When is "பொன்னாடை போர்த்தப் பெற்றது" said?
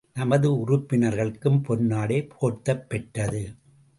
1.67-3.53